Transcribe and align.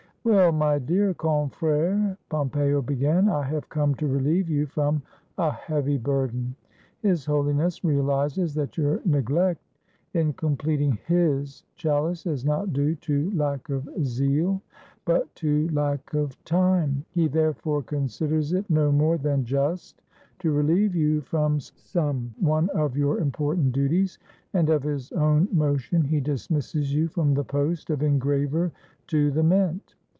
"Well, 0.23 0.51
my 0.51 0.77
dear 0.77 1.15
confrere," 1.15 2.15
Pompeo 2.29 2.83
began, 2.83 3.27
"I 3.27 3.41
have 3.41 3.67
come 3.69 3.95
to 3.95 4.05
relieve 4.07 4.51
you 4.51 4.67
from 4.67 5.01
a 5.39 5.49
heavy 5.49 5.97
burden. 5.97 6.55
His 6.99 7.25
Holiness 7.25 7.83
realizes 7.83 8.53
that 8.53 8.77
your 8.77 9.01
neglect 9.03 9.63
in 10.13 10.33
completing 10.33 10.99
his 11.07 11.63
chalice 11.75 12.27
is 12.27 12.45
not 12.45 12.71
due 12.71 12.93
to 12.97 13.31
lack 13.31 13.67
of 13.71 13.89
zeal, 14.05 14.61
but 15.05 15.33
to 15.37 15.67
lack 15.69 16.13
of 16.13 16.37
time; 16.45 17.03
he 17.09 17.27
therefore 17.27 17.81
considers 17.81 18.53
it 18.53 18.69
no 18.69 18.91
more 18.91 19.17
than 19.17 19.43
just 19.43 20.03
to 20.37 20.51
relieve 20.51 20.95
you 20.95 21.21
from 21.21 21.59
some 21.59 22.31
one 22.39 22.69
of 22.75 22.95
your 22.95 23.17
important 23.17 23.71
duties, 23.71 24.19
and 24.53 24.69
of 24.69 24.83
his 24.83 25.11
own 25.13 25.47
motion 25.51 26.03
he 26.03 26.19
dismisses 26.19 26.93
you 26.93 27.07
from 27.07 27.33
the 27.33 27.43
post 27.43 27.89
of 27.89 28.03
Engraver 28.03 28.71
to 29.07 29.31
the 29.31 29.41
Mint. 29.41 29.95